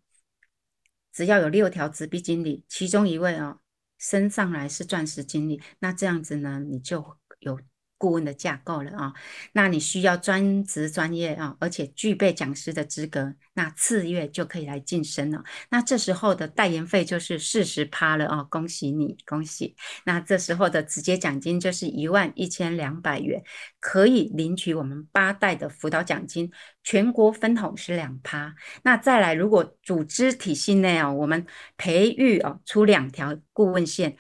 [1.13, 3.59] 只要有六条直逼经理，其中一位啊
[4.05, 7.59] 升上来是钻石经历，那这样子呢，你就有。
[8.05, 9.15] 顾问的架构了啊，
[9.53, 15.43] 那你需要专职专业啊，而且具备讲师的资格，那次月就可以来晋升了。
[15.71, 19.75] 那这时候的代言费就是四十趴了啊，恭喜你，恭喜！
[20.05, 23.43] 那这时候的直接奖金就是一万一千两百元，
[23.81, 28.55] 可以领取我们八代的辅导奖金，全国分红是两趴。
[28.83, 31.47] 那再来，如果组织体系内啊，我们
[31.79, 34.19] 培育啊出两条顾问线。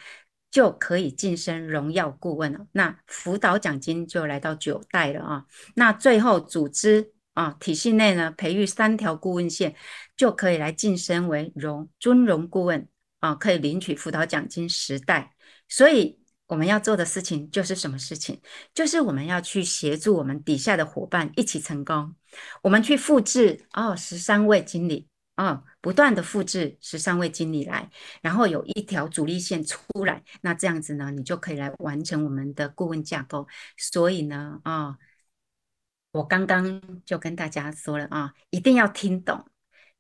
[0.55, 5.45] 就可以晋升荣耀顾问了，那辅导奖金就来到九代了啊。
[5.75, 9.75] 那最后组织啊体系内呢，培育三条顾问线，
[10.17, 12.87] 就可以来晋升为荣尊荣顾问
[13.19, 15.35] 啊，可以领取辅导奖金十代。
[15.69, 18.40] 所以我们要做的事情就是什么事情？
[18.73, 22.14] 就是我们要去协助我们底下的伙伴一起成功，
[22.62, 25.09] 我们去复制哦十三位经理。
[25.37, 27.90] 哦，不断的复制十三位经理来，
[28.23, 33.47] 然后有一条主力线出来，那这样子呢，你就可以来完成我们的顾问架构。
[33.77, 34.97] 所以呢，啊、
[36.12, 39.47] 我刚刚就跟大家说了啊、一定要听懂，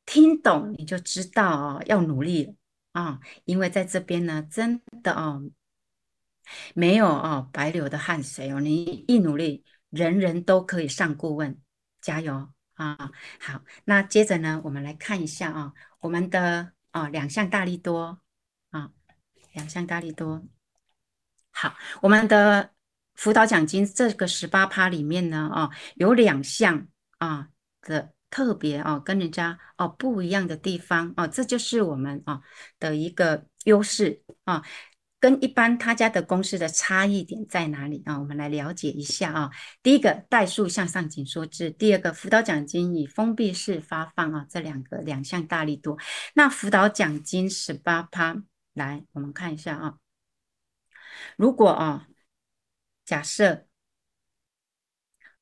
[0.06, 2.56] 听懂你就知道、哦，要努力
[2.92, 5.42] 啊、哦，因为在这边呢，真的哦，
[6.74, 11.60] 没有哦白流的汗水哦，你一努力，人人都可以上顾问，
[12.00, 12.53] 加油！
[12.74, 13.10] 啊、
[13.40, 18.20] 好，那接着呢，我们来看一下啊、我们的啊、两项大利多
[18.70, 18.90] 啊，
[19.52, 20.44] 两项大利多。
[21.50, 22.72] 好，我们的
[23.14, 27.48] 辅导奖金这个十八趴里面呢，啊、有两项啊
[27.82, 32.40] 的特别啊、跟人家哦不一样的地方哦，这就是我们啊
[32.80, 34.64] 的一个优势啊。
[35.24, 38.18] 跟一般他家的公司的差异点在哪里啊？
[38.18, 39.50] 我们来了解一下啊。
[39.82, 45.96] 第一个代数向上紧缩制，第二个辅导奖金以封闭式发放啊，这两个两项大力度。
[46.34, 48.36] 那辅导奖金十八趴，
[48.74, 49.96] 来我们看一下啊。
[51.38, 52.06] 如果啊，
[53.06, 53.66] 假设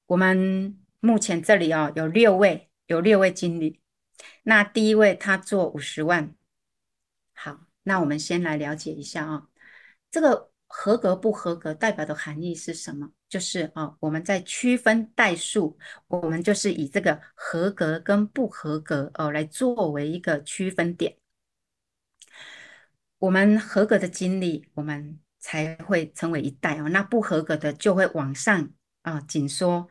[0.06, 3.80] 我们目前这里啊有六位有六位经理，
[4.44, 6.36] 那第一位他做五十万，
[7.34, 9.48] 好，那我们先来了解一下啊。
[10.12, 13.10] 这个合格不合格代表的含义是什么？
[13.28, 21.16] 就是啊，我们在区分代数，我们就是以这个合格跟不合格哦来作为一个区分点。
[23.18, 28.70] 我们合格的经理，我们才会成为一代哦，那不合格的就会往上
[29.00, 29.88] 啊紧缩，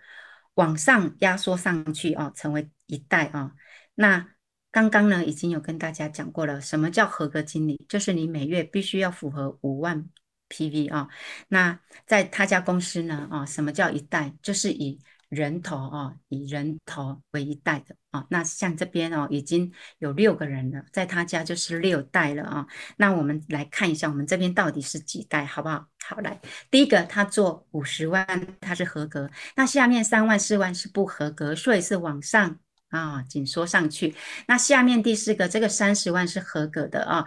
[0.54, 3.54] 往上压缩上去哦，成为一代啊。
[3.96, 4.36] 那
[4.72, 7.86] 刚刚呢，已经有跟大家讲过了，什么叫合格经理？
[7.90, 10.08] 就是你每月必须要符合五万
[10.48, 11.10] PV 啊。
[11.50, 14.34] 那在他家公司呢，啊，什么叫一代？
[14.42, 18.26] 就是以人头啊，以人头为一代的啊。
[18.30, 22.66] 那像这边哦，已经有六个人了，在他家就是六代了啊。
[22.96, 25.86] 那我们来看一下，我们这边到底是几代，好不好？
[26.06, 28.26] 好，来，第一个他做五十万，
[28.62, 29.30] 他是合格。
[29.58, 32.58] 那下面三万、四万是不合格，所以是往上。
[32.92, 34.16] 啊，紧缩上去。
[34.48, 37.26] 那下面第四个，这个三十万是合格的啊，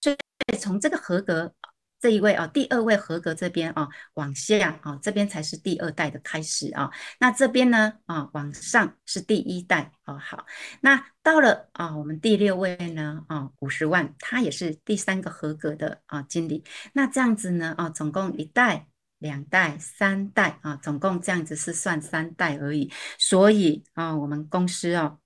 [0.00, 1.52] 所以从这个合格
[1.98, 6.90] 这一位啊，第二位合格这边啊，往下啊，这边才是第二代的开始啊。
[7.18, 10.18] 那这边呢啊，往上是第一代啊。
[10.18, 10.46] 好，
[10.82, 16.62] 那到了啊，我们第六位呢啊，五十万，他也是第三个合格的啊经理。
[16.92, 18.86] 那这样子呢啊，总共一代。
[19.18, 22.92] 两代、三代啊，总共这样子是算三代而已。
[23.18, 25.18] 所以啊，我们公司哦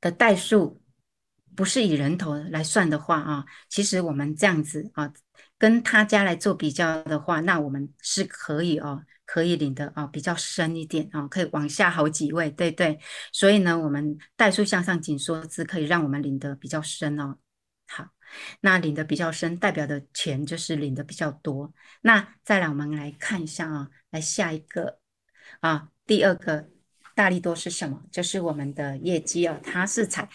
[0.00, 0.82] 的代数
[1.56, 5.12] 不是以人头来算的话啊，其实我们这样子啊，
[5.58, 12.98] 跟他家来做比较的话，那我们是可以哦，可以领的啊比较深一点啊，可以往下好几位，对对。
[13.32, 17.38] 所以呢，我们代数向上紧缩制可以让我们领的比较深哦。
[17.88, 18.15] 好。
[18.60, 21.72] 那领的比较深，代表的钱就是领的比较多。
[22.02, 24.98] 那再来，我们来看一下啊，来下一个
[25.60, 26.68] 啊，第二个
[27.14, 28.02] 大力多是什么？
[28.10, 30.28] 就是我们的业绩啊，它是采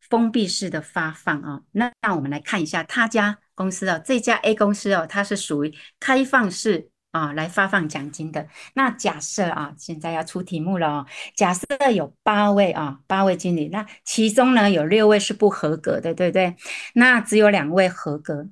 [0.00, 1.62] 封闭式的发放啊。
[1.72, 6.89] 那让我们来看一下他家公司哦，这家 A 公司哦，它是属于开放式。
[7.10, 8.46] 啊，来发放奖金的。
[8.74, 11.06] 那假设啊，现在要出题目了哦。
[11.34, 16.56] 假设有八位啊，八位经理，那其中呢有六位是不合格的，对不对？
[16.94, 18.46] 那只有两位合格。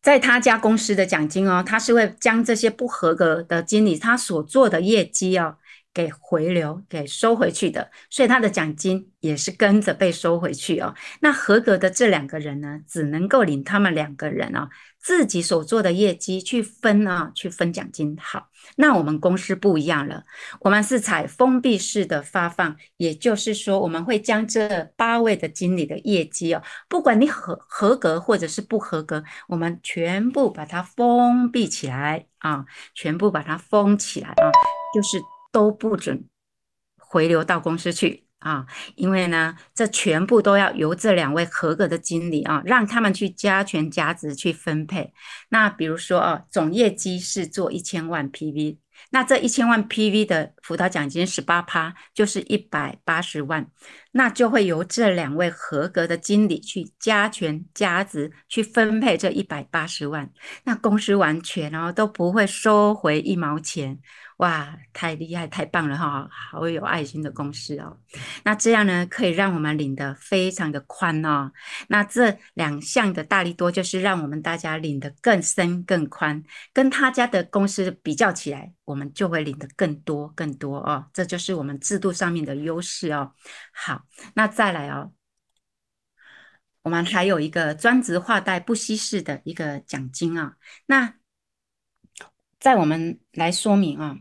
[0.00, 5.56] 在他家公司的奖金哦，他是会将这些不合格的经理他所做的业绩哦。
[5.96, 10.94] 给回流，给收回去的，所以他的奖金也是跟着被收回去哦。
[11.20, 18.14] 那合格的这两个人呢，只能够领他们两个人啊、哦、自己所做的业绩去分啊，去分奖金。
[18.20, 20.22] 好，那我们公司不一样了，
[20.60, 34.52] 我们是采封闭式的发放，也就是说，我们会将这八位的经理的业绩哦，不管你合合格或者是不合格，我们全部把它封闭起来啊，全部把它封起来啊，
[34.94, 35.18] 就是。
[35.56, 36.28] 都不准
[36.98, 45.14] 回流到公司去啊，因为呢，这全部都要由这两位合格的经理啊，让他们去加权加值去分配。
[45.48, 48.76] 那比如说啊，总业绩是做一千万 PV，
[49.08, 53.66] 那这一千万 PV 的辅导奖金十八趴，就是一百八十万，
[54.12, 60.30] 那就会由这两位合格的经理去加权加值去分配这一百八十万，
[60.64, 63.98] 那公司完全哦都不会收回一毛钱。
[64.36, 66.28] 哇，太厉害，太棒了哈！
[66.30, 67.98] 好有爱心的公司哦。
[68.44, 71.50] 那这样呢，可以让我们领得非常的宽哦。
[71.88, 76.44] 那这两项的大利多，就是让我们大家领得更深更宽。
[76.74, 81.06] 跟他家的公司比较起来，我们就会领得更多更多哦。
[81.14, 83.32] 这就是我们制度上面的优势哦。
[83.72, 84.02] 好，
[84.34, 85.14] 那再来哦，
[86.82, 90.56] 我们还有一个专职划带不稀释的一个奖金啊。
[90.84, 91.14] 那
[92.60, 94.18] 在我们来说明啊。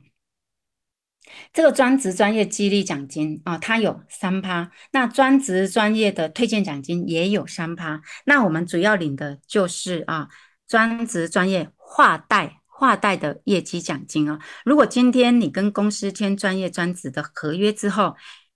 [1.54, 4.72] 这个专职专业激励奖金啊，它有三趴。
[4.92, 8.02] 那专职专业的推荐奖金也有三趴。
[8.26, 10.28] 那我们主要领的就是啊，
[10.68, 14.40] 专职专业划带划带的业绩奖金啊。
[14.66, 18.16] 如果今天你跟公司签专业专职的合约之后，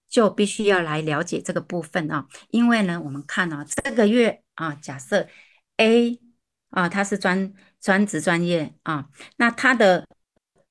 [0.10, 2.26] 就必须要来了解这个部分啊。
[2.50, 5.28] 因为呢，我们看啊，这个月啊，假设
[5.78, 6.20] A
[6.72, 9.06] 啊，他是专专职专业啊，
[9.38, 10.06] 那他的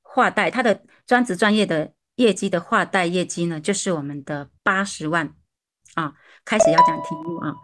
[0.03, 5.35] 划带，他的专职专业的业绩的划贷业绩呢，就是我们的八十万
[5.95, 6.13] 啊。
[6.45, 7.55] 开始要讲题目啊。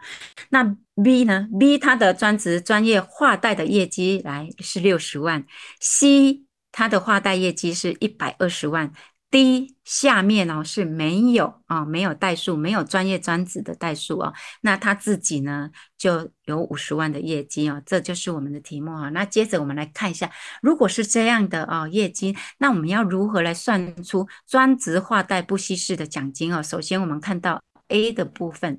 [0.50, 5.46] 那 B 呢？B 它的专职专业划贷的业绩来是六十万
[5.80, 8.92] ，C 它的划贷业绩是一百二十万。
[9.34, 14.32] D 下面哦是没有啊，没有代数，没有专业专职的代数哦。
[14.60, 19.08] 那他自己呢就有五十万的业绩哦，这就是我们的题目哈。
[19.08, 20.30] 那接着我们来看一下，
[20.62, 26.62] 如果是这样的啊业绩，那我们要如何来算出专职划代不稀释的奖金哦？
[26.62, 28.78] 首先我们看到 A 的部分，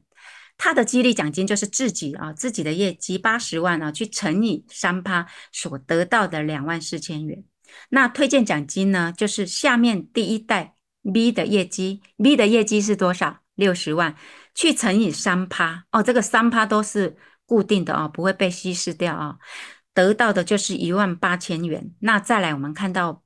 [0.57, 7.43] 他的激励奖金就是自己啊自己的业绩八十万啊去乘以三趴所得到的两万四千元。
[7.89, 9.13] 那推荐奖金呢？
[9.15, 10.75] 就是下面第一代
[11.13, 13.39] B 的业绩，B 的业绩是多少？
[13.55, 14.17] 六十万，
[14.53, 19.39] 去乘以三趴哦，这个三趴都是固定的哦，不会被稀释掉啊、哦，
[19.93, 21.93] 得到的就是一万八千元。
[21.99, 23.23] 那再来，我们看到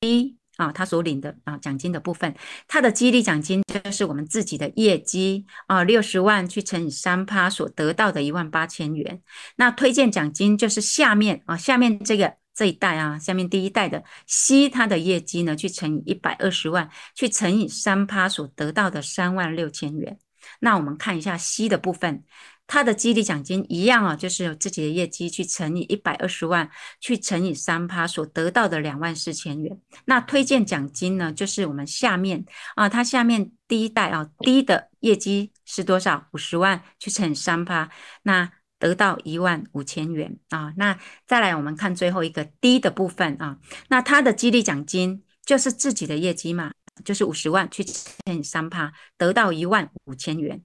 [0.00, 2.34] B 啊、哦，他所领的啊奖金的部分，
[2.66, 9.20] 他的激励奖金就是我们自己的业绩啊，六十万去乘以三趴所得到的一万八千元。
[9.56, 12.36] 那推荐奖金就是下面啊，下面这个。
[12.62, 20.16] 这一代啊，下面第一代的 C，它的业绩呢，去乘以一百二十万，去乘以三趴所得到的三万六千元。
[20.60, 22.22] 那我们看一下 C 的部分，
[22.68, 26.70] 它的激励奖金一样啊，就是有自己的业绩去乘以一百二十万，
[27.00, 29.76] 去乘以三趴所得到的两万四千元。
[30.04, 32.44] 那推荐奖金呢，就是我们下面
[32.76, 36.28] 啊，它下面第一代啊，D 的业绩是多少？
[36.30, 37.90] 五十万去乘以三趴，
[38.22, 38.52] 那。
[38.82, 43.56] 得到一万五千元啊，那再来我们看最后一个低的部分啊，
[43.90, 46.72] 那他的激励奖金就是自己的业绩嘛，
[47.04, 50.64] 就是五十万去乘以三趴，得到一万五千元。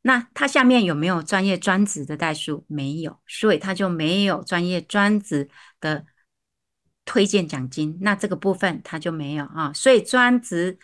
[0.00, 2.64] 那他下面有没有专业专职的代数？
[2.66, 6.06] 没有，所以他就没有专业专职的
[7.04, 7.98] 推荐奖金。
[8.00, 10.78] 那这个部分他就没有啊，所以专职。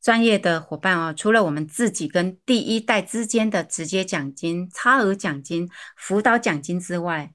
[0.00, 7.32] 专业的伙伴哦，除了我们自己跟第一代之间的直接奖金、差额奖金、辅导奖金之外，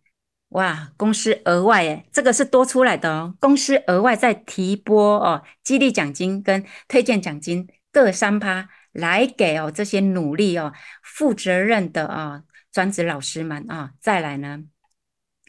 [0.50, 3.36] 哇，公司额外诶，这个是多出来的哦。
[3.40, 10.74] 公司额外再提拨哦，激励奖金跟推荐奖金各三趴来给哦这些努力哦、
[11.04, 13.92] 负责任的啊专职老师们啊。
[14.00, 14.64] 再来呢，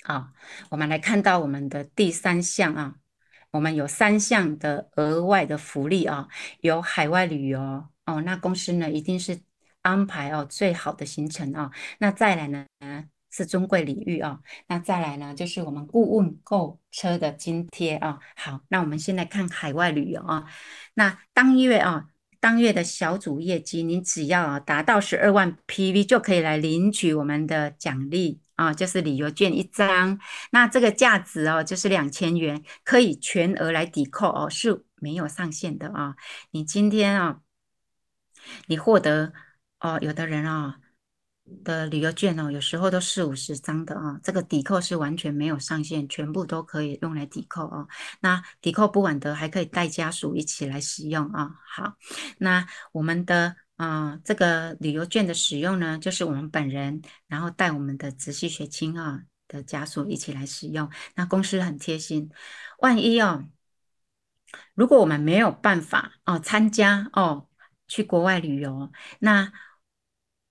[0.02, 0.33] 啊，
[0.70, 2.96] 我们来看到我们的第三项啊。
[3.57, 6.29] 我们有三项的额外的福利啊，
[6.61, 7.59] 有海外旅游
[8.04, 9.40] 哦，那公司呢一定是
[9.83, 11.71] 安排哦最好的行程啊。
[11.98, 12.67] 那再来呢
[13.31, 18.19] 是尊贵礼遇啊，那再来呢就是我们顾问购车的津贴啊。
[18.37, 20.44] 好，那我们先来看海外旅游啊，
[20.94, 22.11] 那当月啊。
[22.38, 30.19] 当月的小组业绩，您只要啊达到十二万 PV 就可以来领取我们的奖励啊，就是旅游券一张。
[30.50, 36.17] 那这个价值哦，就是两千元，可以全额来抵扣哦，是没有上限的啊。
[36.50, 37.40] 你今天啊，
[38.67, 39.33] 你获得
[39.81, 40.81] 哦，有的人啊。
[41.63, 47.87] 的旅游券哦，有时候都四五十张的啊，这个抵扣是完全没有上限，全部都可以用来抵扣哦。
[48.19, 51.52] 那抵扣不完的，还可以带家属一起来使用啊。
[51.73, 51.94] 好，
[52.38, 60.90] 那我们的啊这个旅游券的使用呢，就是我们本人，然后带我们的直系血亲啊的家属一起来使用。
[61.14, 62.31] 那公司很贴心，
[62.79, 63.44] 万一哦，
[64.74, 67.48] 如果我们没有办法哦参加哦
[67.88, 69.52] 去国外旅游，那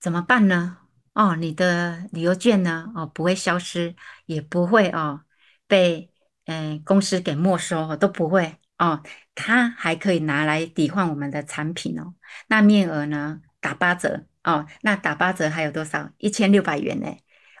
[0.00, 0.78] 怎么办呢？
[1.14, 2.92] 哦，你的旅游券呢？
[2.94, 3.96] 哦，不会消失，
[4.26, 5.24] 也不会哦
[5.66, 6.12] 被
[6.44, 9.02] 呃公司给没收，都不会哦。
[9.34, 12.14] 它还可以拿来抵换我们的产品哦。
[12.48, 13.40] 那面额呢？
[13.60, 14.66] 打八折哦。
[14.82, 16.10] 那打八折还有多少？
[16.18, 17.06] 一千六百元呢？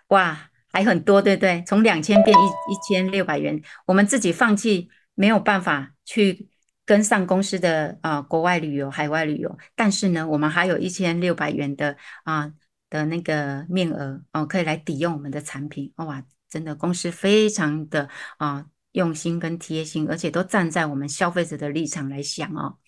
[0.08, 1.62] 哇，还很多，对不对？
[1.66, 6.48] 从两千变一一千六百元，我们自己放弃，没有办法去
[6.84, 12.52] 跟上公司的啊、呃、国外旅游、海外旅游，但是呢，我们还有一千六百元的啊。
[12.88, 16.22] 的那个面额哦，可以来抵用我们的产品哇！
[16.48, 18.08] 真的公司非常的
[18.38, 18.64] 啊
[18.96, 22.78] 用心跟贴心，而且都站在我们消费者的立场来想哦。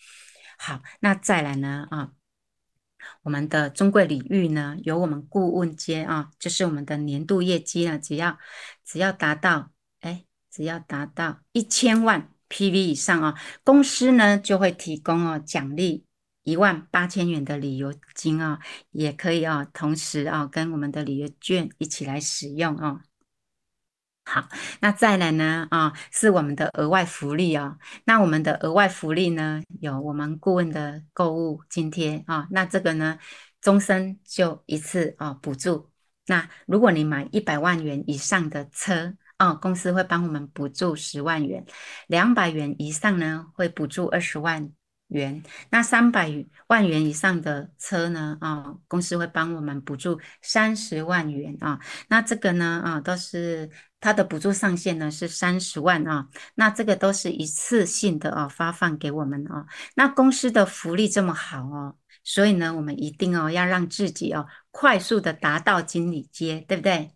[0.57, 2.13] 好，那再来呢啊，
[3.23, 8.39] 我们的尊贵礼遇呢，由我们顾问接啊，就是我们的年度业绩呢，只要
[8.87, 16.07] 只要达到哎，只要达到一千万 PV 以上啊，公司呢就会提供哦奖励。
[16.45, 18.59] 一万八千元的旅游金啊，
[18.91, 23.03] 也可以啊，同时啊，跟我们的旅游券一起来使用哦。
[24.31, 24.47] 好，
[24.81, 27.79] 那再来呢啊，是我们的额外福利哦。
[28.05, 32.47] 那我们的额外福利呢，有我们顾问的购物津贴啊。
[32.51, 33.19] 那这个呢，
[33.63, 35.91] 终身就一次啊补助。
[36.27, 41.63] 那如果你买一百万元以上的车啊，公司会帮我们补助十万元；
[42.07, 44.71] 两百元以上呢，会补助二十万。
[45.09, 46.33] 元，那三百
[46.69, 48.37] 万元以上的车呢？
[48.41, 51.79] 啊，公司会帮我们补助三十万元啊。
[52.09, 52.83] 那这个呢？
[52.85, 56.29] 啊，都是它的补助上限呢是三十万啊。
[56.55, 59.67] 那这个都是一次性的啊，发放给我们啊。
[59.95, 67.13] 那公司的福利这么好哦，所以呢，我们一定哦要让自己哦快速的达到经理阶，对不对？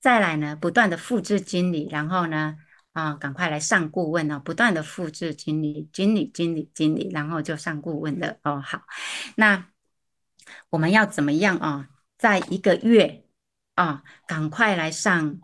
[0.00, 2.56] 再来呢，不断的复制经理，然后呢？
[2.96, 4.40] 啊，赶快来上顾问哦！
[4.42, 8.58] 不断的复制经理、经理、经理、经理，然后就上顾问了哦。
[8.64, 8.86] 好，
[9.36, 9.66] 那
[10.70, 11.90] 我们要怎么样啊？
[12.16, 13.26] 在一个月
[13.74, 15.38] 啊，赶快来上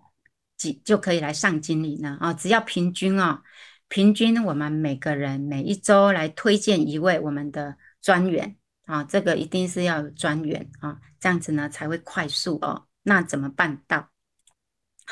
[0.57, 2.17] 几就可以来上经理呢？
[2.23, 3.43] 啊，只要平均啊，
[3.89, 12.87] 平均我们每个人每一周来推荐一位我们的专员啊，这个一定是要有专员啊，这样子呢才会快速哦。
[13.03, 14.09] 那怎么办到？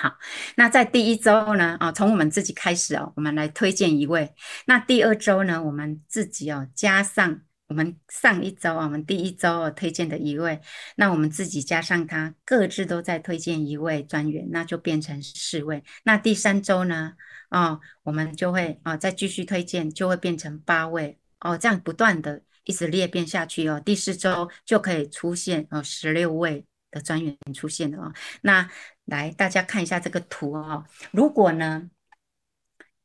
[0.01, 0.17] 好，
[0.57, 4.33] 那在第一周呢，啊，从我们自己开始哦，我们来推荐一位。
[4.65, 10.59] 那第二周呢，我们自己哦，加上我们上一周啊，我们第一周哦推荐的一位，
[10.97, 15.85] 那我们自己加上他，各自都在推荐一位专员，那就变成四位。
[16.05, 17.13] 那第三周呢，
[17.51, 23.79] 哦，我们就会啊再继续推荐，就会变成八位哦，这样不断的一直裂变下去哦。
[23.85, 28.13] 第四周就可以出现哦十六位的专员出现了哦。
[28.43, 28.71] 那
[29.05, 30.85] 来，大家看一下这个图哦。
[31.13, 31.91] 如果呢，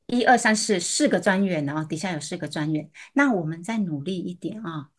[0.08, 4.90] 一二三四四个专员哦，底下有四个专员，那我们再努力一点啊、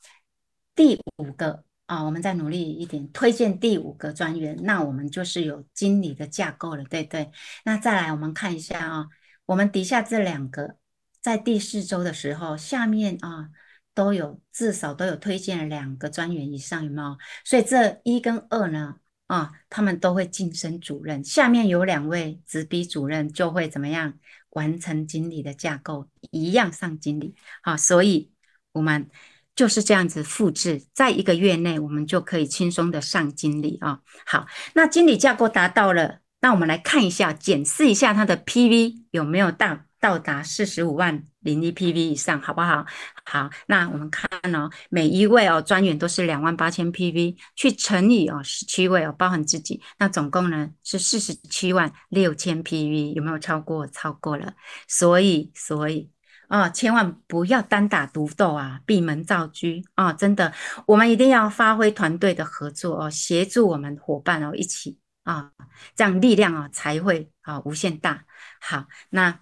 [0.75, 7.31] 第五个啊、我们再努力一点，推荐第五个专员，那我们就是有经理的架构了，对对。
[7.65, 9.07] 那再来，我们看一下啊、
[9.45, 10.77] 我们底下这两个，
[11.21, 13.51] 在第四周的时候，下面啊、
[13.97, 17.17] 都有至少都有推荐两个专员以上，有没有？
[17.47, 18.97] 所以这一跟二呢？
[19.27, 24.13] 啊、他们都会晋升主任，下面有两位直逼主任，就会怎么样
[24.51, 27.35] 完成经理的架构，一样上经理。
[27.63, 28.31] 好、所以
[28.73, 29.09] 我们
[29.57, 39.81] 就是这样子复制，在一个月内，我们就可以轻松的上经理啊、好，那经理架构达到了，那我们来看一下，检视一下他的 PV 有没有到。
[39.99, 42.85] 到达四十五万零一 PV 以上，好不好？
[43.25, 53.87] 好，那我们看哦，每一位哦专员都是两万八千 PV，去乘以哦十七位哦，包含自己，那总共呢是四十七万六千 PV，有没有超过？
[53.87, 54.53] 超过了，
[54.89, 56.11] 所以所以
[56.49, 60.53] 啊、哦，千万不要单打独斗啊，闭门造车啊、哦，真的，
[60.87, 65.53] 我们一定要发挥团队的合作哦，协助我们伙伴哦一起啊、
[65.95, 68.25] 这样力量啊、哦、才会啊、无限大。
[68.61, 69.39] 好，那。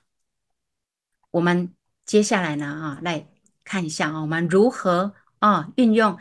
[1.34, 1.74] 我们
[2.04, 3.26] 接下来呢啊，来
[3.64, 6.18] 看一下啊，我们如何啊，运用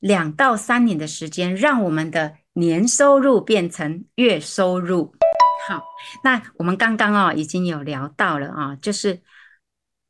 [0.00, 5.14] 两到三年的时间，让我们的年收入变成月收入。
[5.68, 5.84] 好，
[6.24, 9.22] 那我们刚刚啊已经有聊到了啊，就是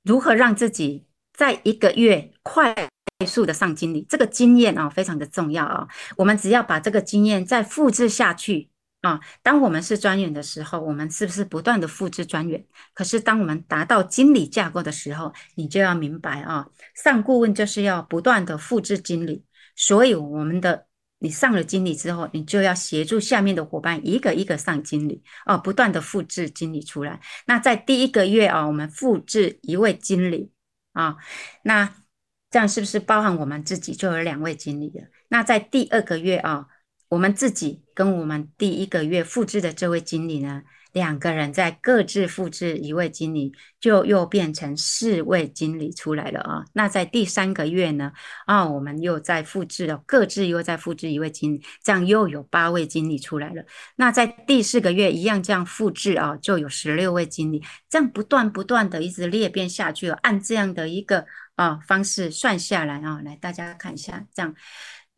[0.03, 2.75] 如何让自己在一个月快
[3.27, 5.87] 速的上经理，这个经验啊非常的重要啊。
[6.17, 8.70] 我们只要把这个经验再复制下去。
[9.01, 12.63] 啊，当我们是专员的时候，我们是不是不断的复制专员？
[12.93, 19.43] 可是当我们达到经理架构的时候，你就要明白啊，上顾问就是要不断的复制经理。
[19.75, 20.87] 所以我们的
[21.19, 27.19] 你上了经理之后，你就要协助下面的伙伴一个一个上经理啊，不断的复制经理出来。
[27.47, 30.53] 那在第一个月啊，我们复制一位经理
[30.93, 31.17] 啊，
[31.63, 31.91] 那
[32.51, 35.07] 这样是不是包含我们自己就有两位经理了？
[35.29, 36.67] 那在第二个月啊。
[37.11, 46.65] 我们自己跟我们第一个月复制的这位经理呢，两个人在各自复制一位经理，就又变成四位经理出来了啊。
[46.73, 48.13] 那在第三个月呢，
[48.47, 53.65] 啊，我们又再复制了，各自又再复制一位经理，这样又有八位经理出来了。
[53.97, 64.55] 那在第四个月一样这样复制啊，就有十六位经理，这样不断不断的一直裂变下去，按这样的一个啊方式算下来啊，来大家看一下这样。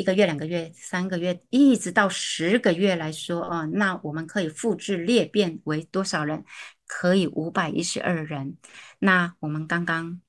[0.02, 6.44] 一个月、两个月、三个月，一直到十个月来说啊，那我们可以复制裂变为多少人？
[6.88, 8.56] 可以五百一十二人。
[8.98, 10.20] 那我们刚刚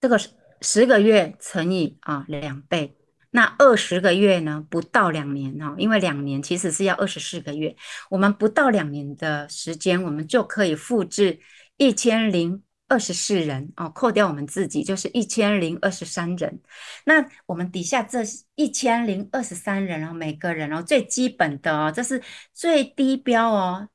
[0.00, 0.16] 这个
[0.60, 2.96] 十个月乘以啊两倍，
[3.32, 4.64] 那二十个月呢？
[4.70, 7.74] 不到两年哦，因为两年其实是要二十四个月，
[8.10, 11.40] 我们不到两年的时间，我们就可以复制
[11.78, 12.62] 一千零。
[12.94, 16.60] 二十四人哦，扣掉我们自己就是一千零二十三人。
[17.04, 18.20] 那我们底下这
[18.54, 22.22] 一千零二十三人哦，每个人哦，最基本的哦，这是
[22.52, 23.88] 最低标哦，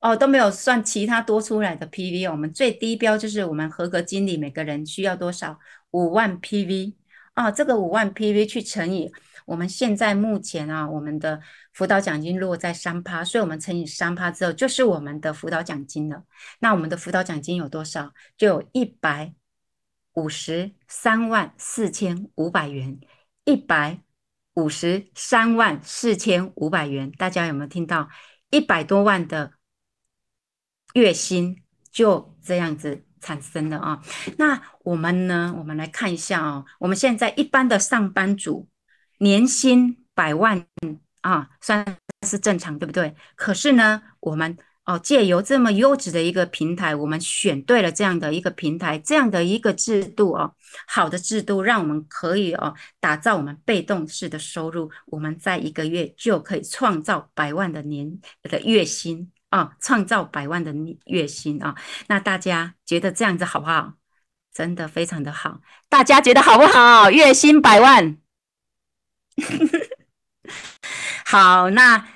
[0.00, 2.30] 哦都没有算其他多出来的 PV。
[2.30, 5.58] 我们最低标就是我们合格经理每个人需要多少？
[5.92, 6.92] 五万 PV
[7.32, 9.10] 啊，这个五万 PV 去乘以。
[9.46, 11.40] 我们现在目前啊，我们的
[11.72, 16.24] 辅导奖金落在三趴，所以我们乘以三趴之后，就是我们的辅导奖金了。
[16.60, 18.12] 那我们的辅导奖金有多少？
[18.36, 19.34] 就有一百
[20.14, 23.00] 五十三万四千五百元，
[23.44, 24.00] 一百
[24.54, 27.10] 五十三万四千五百元。
[27.12, 28.08] 大家有没有听到？
[28.50, 29.52] 一百多万的
[30.92, 34.02] 月薪就这样子产生了啊。
[34.36, 35.54] 那我们呢？
[35.56, 38.68] 我们来看一下啊，我们现在一般的上班族。
[39.22, 40.66] 年薪百万
[41.20, 41.96] 啊，算
[42.26, 43.14] 是正常，对不对？
[43.36, 50.52] 可是呢，我们哦，借由这么优质的一个平台，我们选对了这样的一个平台，这样的一个制度哦，
[50.88, 60.74] 好的制度，让我们可以哦，打造我们被动式的收入，我们在一个月就可以创造百万的年的月薪啊，创造百万的
[61.06, 61.76] 月薪啊。
[62.08, 63.92] 那大家觉得这样子好不好？
[64.52, 67.08] 真的非常的好，大家觉得好不好？
[67.08, 68.21] 月薪百万。
[71.24, 72.06] 好，那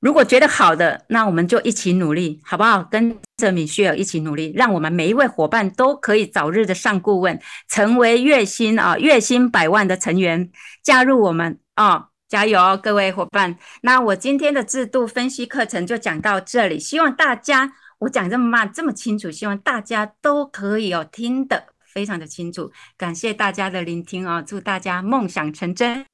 [0.00, 2.82] 如果觉得好的，那我们就一起努力，好不好？
[2.84, 10.50] 跟着米歇尔一起努力，让我们每一位伙伴都可以早日的上顾问，成为月薪啊月薪百万的成员，
[10.82, 12.08] 加入我们啊！
[12.28, 13.58] 加油，各位伙伴！
[13.82, 22.72] 那我今天的制度分析课程就讲到这里，希望大家我讲这么慢这么清楚，希望大家都可以哦听得非常的清楚。
[22.96, 24.40] 感谢大家的聆听啊！
[24.40, 26.06] 祝大家梦想成真。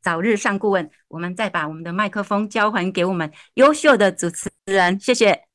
[0.00, 5.53] 早日上顾问，我们再把我们的麦克风交还给我们优秀的主持人，谢谢。